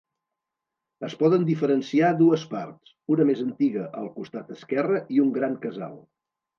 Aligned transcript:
Es 1.07 1.15
poden 1.19 1.45
diferenciar 1.49 2.09
dues 2.23 2.47
parts, 2.55 2.95
una 3.17 3.29
més 3.33 3.45
antiga 3.47 3.87
al 4.03 4.13
costat 4.19 4.53
esquerre 4.61 5.07
i 5.21 5.27
un 5.29 5.35
gran 5.41 5.65
casal. 5.71 5.99